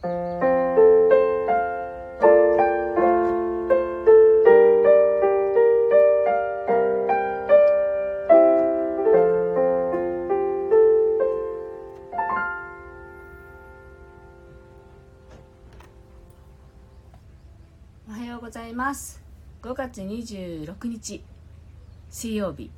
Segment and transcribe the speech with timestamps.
[0.00, 0.12] おは
[18.24, 19.20] ようございます。
[19.62, 21.24] 5月26日
[22.08, 22.70] 水曜日。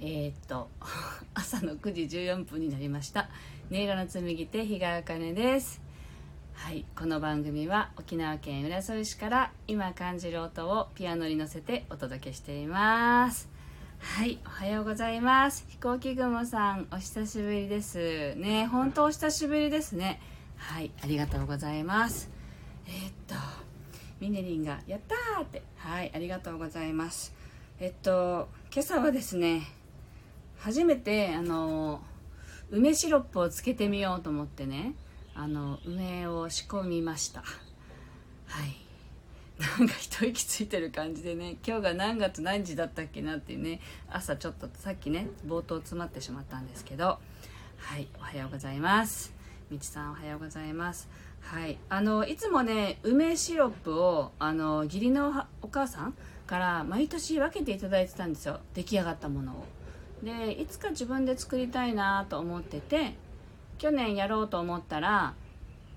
[0.00, 0.68] えー、っと
[1.34, 3.28] 朝の9時14分になりました。
[3.70, 5.83] 音色の紡ぎ手日川茜です。
[6.64, 13.50] はいこの番組は沖縄県浦添市から今感じる音をピアノに乗せてお届けしています。
[13.98, 15.66] はいおはようございます。
[15.68, 18.34] 飛行機雲さんお久しぶりです。
[18.36, 20.22] ね本当お久しぶりですね。
[20.56, 22.30] はいありがとうございます。
[22.86, 23.34] えー、っと
[24.18, 25.62] ミネリンが「やったー!」って。
[25.76, 27.34] はいありがとうございます。
[27.78, 29.64] えっと今朝はですね
[30.56, 32.00] 初めてあの
[32.70, 34.94] 梅シロップをつけてみようと思ってね。
[35.34, 37.40] あの梅を仕込みました。
[37.40, 38.76] はい。
[39.78, 47.18] なんか一息ついてる感じでね今日が何月何時だったっけなっていうね朝ちょっとさっきね冒頭詰まってしまったんですけど。
[47.78, 49.34] はいおはようございます。
[49.70, 51.08] みちさんおはようございます。
[51.40, 56.14] はいあのいつもね梅シロップをあの義理のお母さん
[56.46, 58.60] から毎年分けていただいてたんですよ。
[58.74, 59.66] 出来上がったものを。
[60.22, 63.14] でいつか自分で作りたいなと思ってて
[63.78, 65.34] 去年やろうと思ったら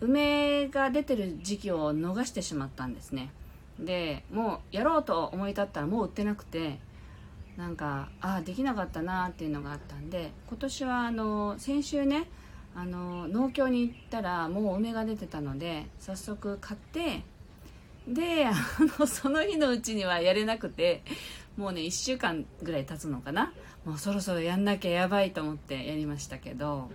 [0.00, 3.30] 梅が出てる時期を逃してしまったんですね。
[3.78, 6.78] でもうやろうと思い立ったらもう売ってなくて
[7.56, 12.28] なんかああできなかったなっていうのがあったんで今年はあの先週ね
[12.74, 17.22] あの農協に行ったらもう梅が出てたので早速買って
[18.06, 18.52] であ
[18.98, 21.02] のその日のうちにはやれなくて
[21.56, 23.52] もうね1週間ぐらい経つのかな。
[23.84, 26.90] もうそろそろやんなきゃやばいと思ってやりましたけど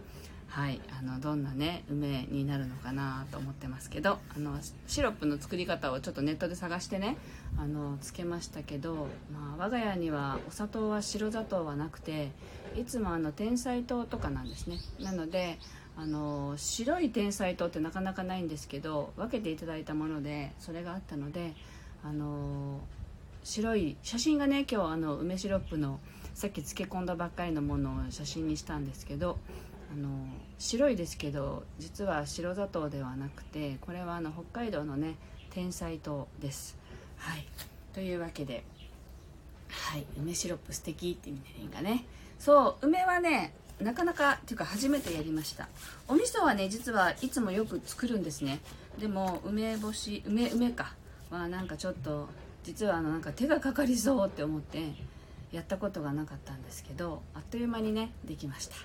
[0.56, 7.17] はいあのどんなね梅になるのかなと思ってますけどあのシロップの作り方をちょっとネットで探してね
[7.58, 12.31] あのつけましたけど、まあ、我が家にはお砂糖は白砂糖はなくて
[12.78, 14.78] いつもあの天才糖とかなんですね。
[15.02, 15.59] なので
[15.97, 21.53] あの白い天才糖ってなかなかないんですけど分けていただいたものでそれがあったので
[22.02, 22.79] あの
[23.44, 26.00] 白い写真がね今日あの梅シロップの
[26.34, 29.38] さっき漬け込んだばっかりのものを写真にしたんですけど
[29.95, 30.09] あの
[30.59, 35.16] 白いですけど実は白砂糖ではなくてこれはあの北海道のね
[35.51, 36.78] 天才糖です。
[37.17, 37.47] はい。
[37.94, 38.66] というわけで
[39.69, 40.05] はい。
[40.19, 42.05] 梅シロップ素敵ってみねりんがね。
[42.39, 45.69] そう梅はねなかなかっていうか初めてやりました。
[46.09, 48.59] お味噌はね実はいつもよく作るんですね。
[49.00, 50.94] でも梅干し梅梅か。
[51.31, 52.28] はなんかちょっと
[52.63, 54.94] 実はあのなんか手がかかりそうって思って
[55.51, 58.75] やったことがなかったんですけどあっという間にねできました。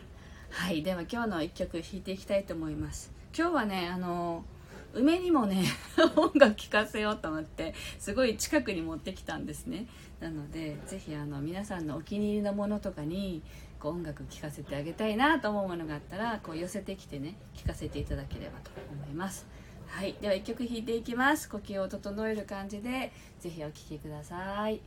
[0.51, 3.13] はいでは今日の1曲弾いていきたいと思います。
[3.37, 4.45] 今日はねあの
[4.93, 5.65] 梅にもね
[6.17, 9.87] 音楽聴かせようと思ってすごい近くに持ってきたんですね。
[10.19, 13.43] なのでぜひあの皆さんのお気に入りのものとかに
[13.79, 19.47] こう音楽聴かせてあげたいなと思うものがあったらこう寄せてきてね聴かせていただければと思います。
[19.87, 21.49] はいでは1曲弾いていきます。
[21.49, 24.81] 呼吸を整える感じでぜひお聴きください。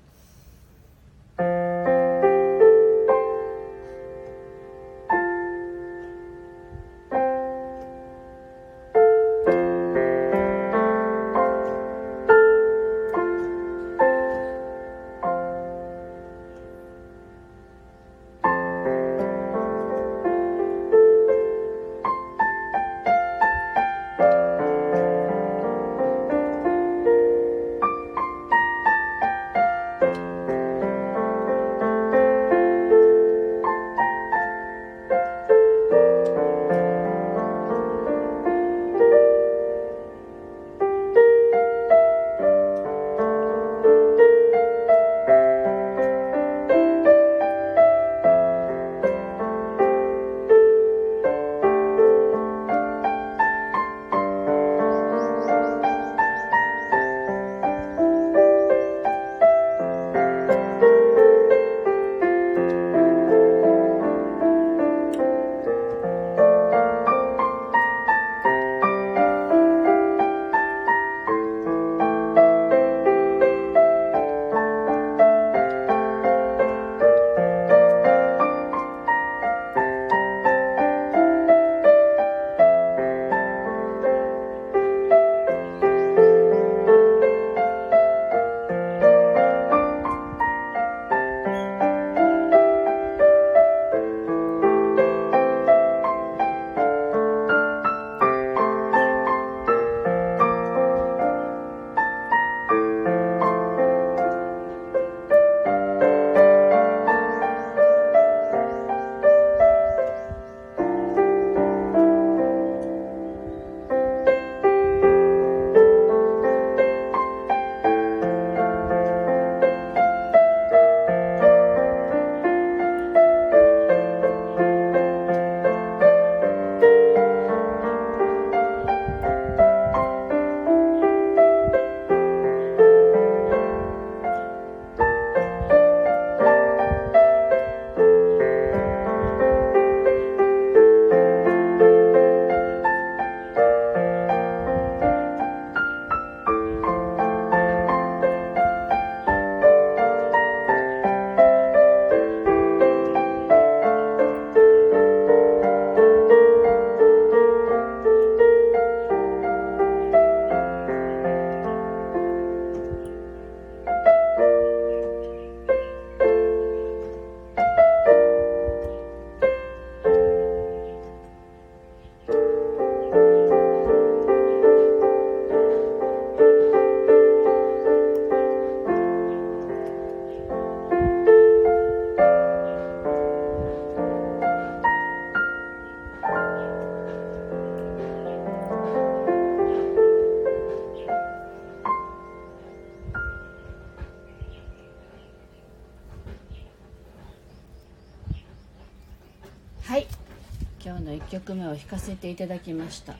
[201.33, 203.15] 曲目を弾かせていただきました。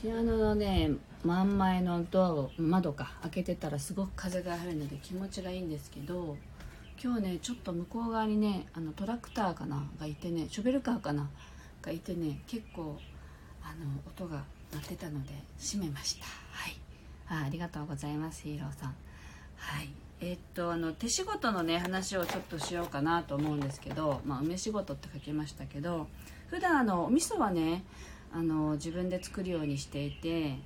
[0.00, 0.92] ピアノのね
[1.22, 6.38] 真ん前のドアを窓か開けてたらすごく風が入るので気持ちがいいんですけど
[7.02, 11.28] 今日ねちょっと向こう側にねあのトラクターかながいてねショベルカーかな
[11.82, 12.96] がいてね結構
[13.62, 16.24] あの音が鳴ってたので閉めました。
[16.24, 16.76] はい。
[17.28, 18.94] あありがとうございますヒーローさん。
[19.56, 19.90] はい。
[20.22, 26.06] えー、っとあの手仕事のね話をちょっとしようかなと思うんですけど、まあ、梅仕事って書きましたけど
[26.50, 27.84] 普段あのお味噌はね
[28.32, 30.58] あの自分で作るようにしていて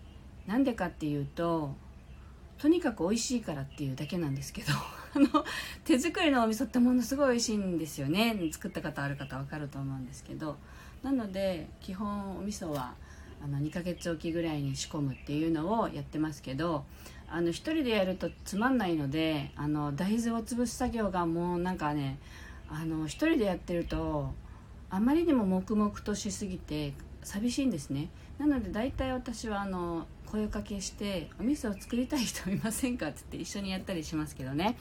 [0.47, 1.75] なんでかっていうと
[2.59, 4.73] とにかく美味しいからっていうだけなんですけど
[5.15, 5.45] あの
[5.85, 8.35] 手作りのお味噌ってものすごい美味しいんですよね。
[8.51, 10.57] 作った方ある方分かると思うんですけど。
[11.03, 12.95] なので基本お味噌は
[13.43, 16.85] あの2ヶ月おきぐらいに仕込むっていうのをやってますけど
[17.29, 22.19] あの1人でやるとつまんないのであの大豆を潰す作業がもうなんかね
[22.71, 24.33] あの1人でやってると
[24.95, 26.93] あまりにも黙々としすぎて
[27.23, 28.11] 寂しいんですね。
[28.39, 34.77] なので大体私はあの声かけして「お味噌を作りたい人いませんか?」って言って一緒にやったりしますけどね。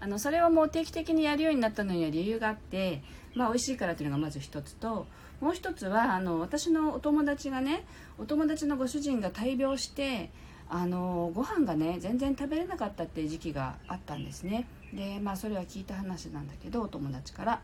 [0.00, 3.02] あのそれをもう定期的にやるようになったのには理由があって
[3.34, 5.06] まあ美味しいからというのがまず一つと
[5.40, 7.86] もう一つはあの私のお友達がね
[8.18, 10.30] お友達のご主人が大病して
[10.68, 14.66] あのご飯がね全然食べれなかったっていう時期があったんですね。
[14.92, 17.62] でまあそれは聞いた話なんだけどお友達から。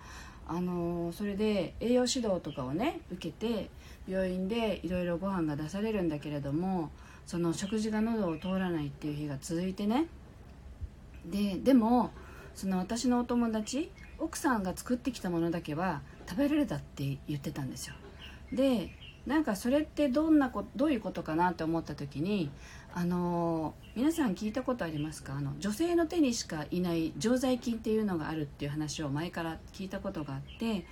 [0.53, 3.71] あのそれで栄養指導とかをね受けて
[4.09, 6.91] 病院でいろいろご飯が出されるんだけれども
[7.25, 10.07] その食事が喉を通らないっていう日が続いてね。
[11.25, 12.11] ででも
[12.57, 17.95] その私のお友達奥さんが作ってきたものだけは食べられたって言ってたんですよ。
[18.53, 18.91] で
[19.27, 22.51] なんかそれってどんなこどういうことかなって思った時に
[22.93, 25.35] あの皆さん聞いたことありますか？
[25.37, 30.87] あの女性の手にしかいない常在菌っていうのがあるっていう話を前から聞いたことがあって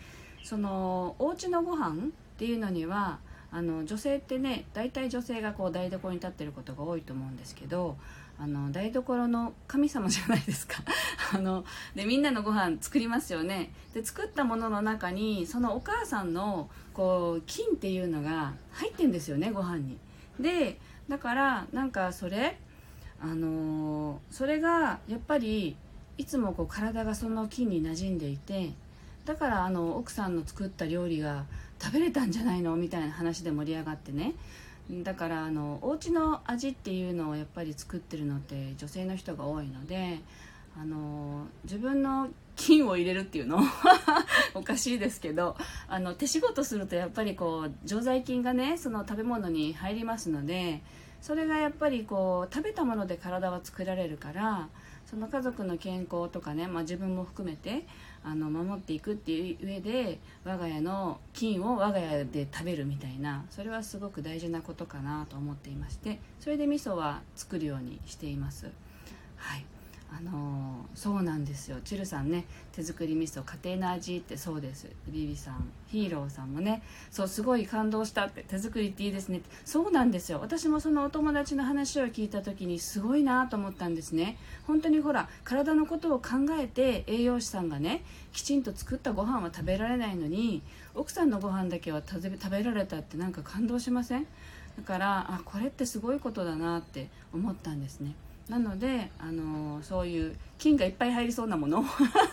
[0.45, 1.99] そのお家のご飯っ
[2.39, 3.19] ていうのには
[3.51, 7.97] あの女性ってね大体女性がこう台所に立ってることが多いと思うんですけど
[8.41, 10.77] あの台所の神様じゃないですか。
[11.35, 11.65] あの
[11.97, 13.73] でみんなのご飯作りますよね。
[13.95, 19.99] で作ったものの中にそのお母さんのこう菌っていうのが入ってんですよねご飯に。
[20.39, 20.79] で
[21.09, 22.59] だからなんかそれ
[23.21, 25.77] あのそれがやっぱり
[26.19, 28.73] いつもこう体がその菌に馴染んでいて
[29.25, 31.45] だからあの奥さんの作った料理が
[31.81, 32.77] 食べれたんじゃないの？
[32.77, 34.35] みたいな話で盛り上がってね。
[34.91, 40.21] だからあのお家の味っていうのをやっぱり作ってるのって女性の人が多いので
[40.81, 43.61] あの自分の菌を入れるっていうの？
[44.55, 45.57] おかしいですけど
[45.89, 50.83] あの手仕事するとやっぱりこう常在菌がねその食べ物に入りますので
[51.23, 54.69] それがやっぱりこう食べたもので体は作られるから
[55.07, 57.87] その家族の健康とかね、まあ、自分も含めて
[58.23, 68.71] あの守っていくっていう上で我が家の菌を我が家で食べるみたいなそれはすごく大事なことかなと思っていましてそれで味噌は作るようにしています。
[69.37, 69.65] はい
[70.11, 71.77] あの、そうなんですよ。
[71.85, 74.89] チルさんね手作り味噌家庭の味ってそうです。
[75.07, 79.51] ビビさんヒーローさんもねそうすごい感動したって手作りっていいですねって。
[79.65, 80.41] そうなんですよ。
[80.41, 84.39] 私もそのお友達の話を聞いた時にすごいなと思ったんですね。
[84.67, 90.63] 本当にほら体のことを考えて栄養士さんがねきちんと作ったご飯は食べられないのに
[90.95, 94.27] 奥さんのご飯だけは食べられたってなんか感動しません？
[94.79, 98.15] だからあこれってすごいことだなって思ったんですね。
[98.49, 101.85] なので、あのー、そういう菌がいっぱい入りそうなもの。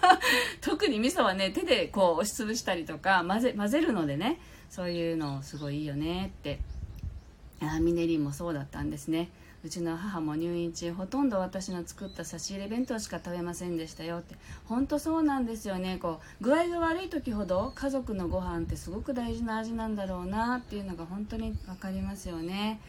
[0.62, 6.60] 特に味噌はね手でこう押しつぶしたりとか混ぜ混ぜるのでねそういうのすごいいいよねって。
[7.62, 9.30] あミネリンもそうだったんですね。
[9.64, 14.36] うちの母も入院中ほとんど私の作った差し入れ弁当しか食べませんでしたよって。
[14.66, 15.98] 本当そうなんですよね。
[16.00, 22.80] こう具合が悪い時ほど家族のご飯ってすごく大事な味なんだろうなっていうのが本当に分かりますよね。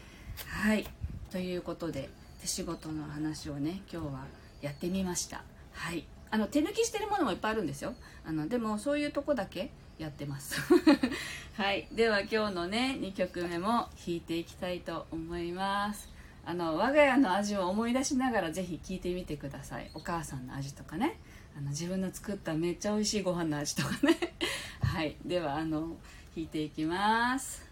[0.46, 0.86] はい。
[1.30, 4.24] ということで手仕事の話をね今日は
[4.60, 5.42] やってみました。
[5.72, 6.06] はい。
[6.30, 7.94] あの手抜きしてるものもいっぱいあるんですよ。
[8.24, 10.60] あのでもそういうとこだけやってます。
[11.56, 11.88] はい。
[11.92, 16.08] では今日のね2曲目も弾いていきたいと思います。
[16.44, 19.90] あの我が家の味を思い出しながらぜひ聴いてみてください。
[19.94, 21.18] お母さんの味とかね。
[21.56, 24.16] あの自分の作っためっちゃ美味しいご飯の味とかね。
[24.82, 25.16] はい。
[25.24, 27.66] ではあの弾いていきます。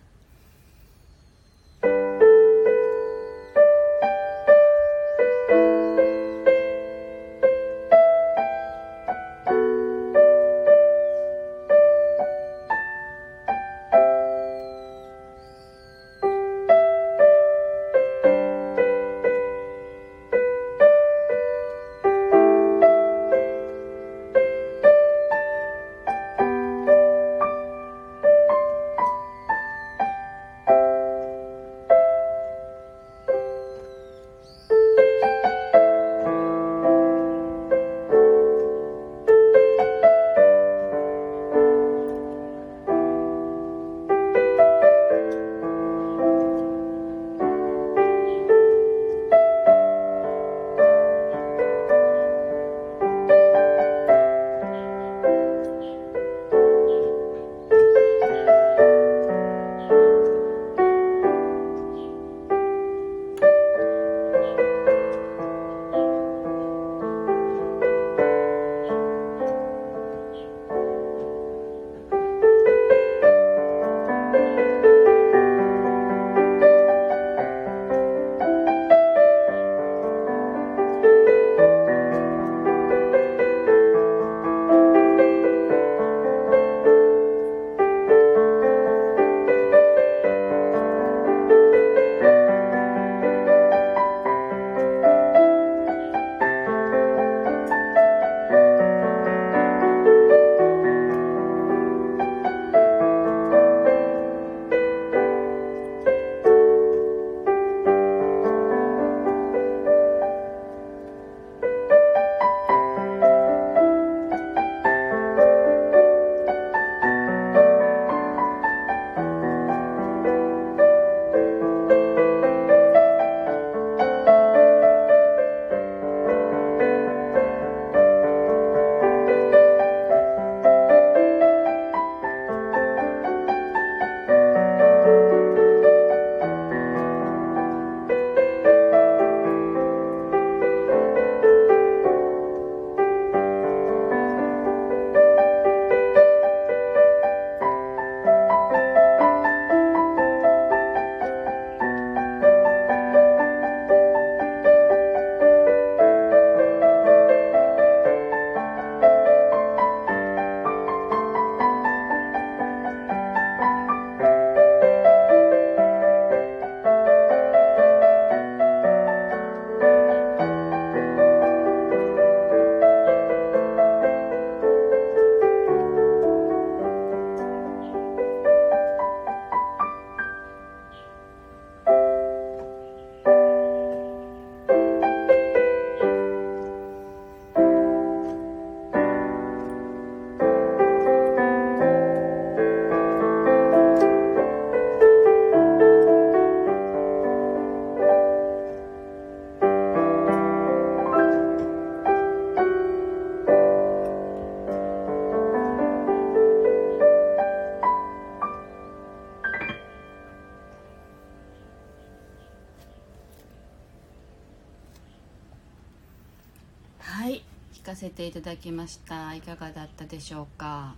[218.34, 219.34] ただきました。
[219.34, 220.94] いかがだったでしょうか？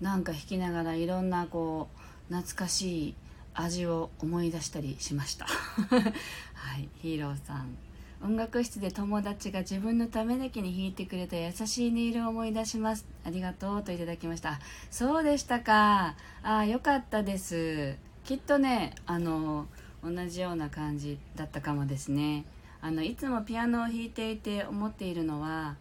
[0.00, 1.88] なんか弾きながらいろんなこ
[2.30, 3.14] う懐かしい
[3.54, 5.46] 味を思い出したりしました。
[6.54, 7.76] はいヒーローさん。
[8.22, 13.06] 音楽室で友達が自分のためだけに弾いてくれた優しい音色を思い出します。
[13.24, 14.60] ありがとうといただきました。
[14.90, 16.14] そうでしたか。
[16.42, 17.96] ああよかったです。
[18.24, 19.66] きっとねあの
[20.04, 22.44] 同じような感じだったかもですね。
[22.82, 25.76] あのいつもピアノを弾いていて思っているのは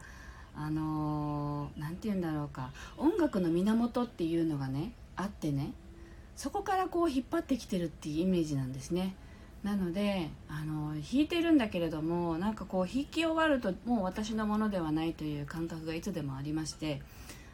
[0.60, 2.72] あの何て言うんだろうか。
[2.98, 5.72] 音楽の源っていうのがねあってね
[6.36, 9.16] そこからこう引っ張ってきてるっていうイメージなんですね。
[9.64, 17.02] なのであの弾いてるんだけれどもなんかこう弾き終わるともう私のものではないという感覚がいつでもありまして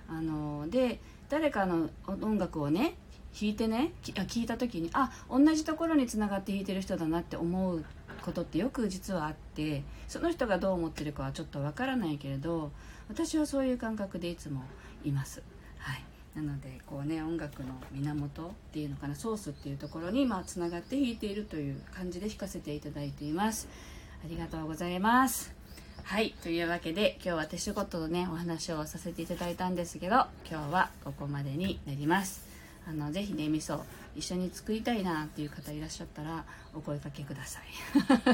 [0.08, 2.96] あので誰かの音楽をね
[3.40, 7.84] 弾いてね聞いた時にあ同じところにつながって弾いてる人だなって思う
[8.24, 12.72] ことってよく実はあってその人がどう思ってるかはちょっとわからないけれど
[13.10, 14.64] 私はそういう感覚でいつも
[15.04, 15.42] います。
[15.78, 16.04] はい。
[16.36, 23.70] なのでこうね音楽の源っていうのかなソースっていうところにまあつながって弾いているという感じで弾かせていただいています。
[24.24, 25.54] ありがとうございます。
[26.04, 26.36] はい。
[26.44, 32.46] というわけで今日は手仕事のねお話をさせていただいたんですけど今日はここまでになります。
[32.88, 33.80] あのぜひね味噌
[34.16, 37.64] 一緒に作りたいなっていう方いらっしゃったらお声かけください。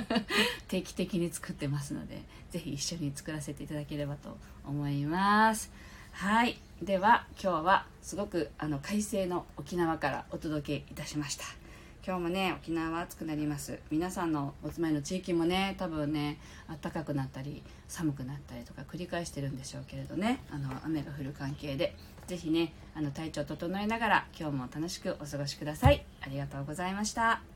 [0.67, 2.21] 定期的に作ってますので
[2.51, 5.71] 是非一緒に作らせていただければと思います。
[6.11, 6.57] はい。
[6.81, 11.60] では今日はすごくあの快晴の沖縄からお届けいたしました。
[12.05, 13.79] 今日もね沖縄は暑くなります。
[13.91, 16.39] 皆さんのお住まいの地域もね多分ね
[16.81, 20.43] 暖かくなったり寒くなったりとか繰り返してるんでしょうけれどね。
[20.49, 21.95] あの雨が降る関係で。
[22.27, 26.05] 是非ねあの体調整えながら今日も楽しくお過ごしください。
[26.21, 27.50] ありがとうございました。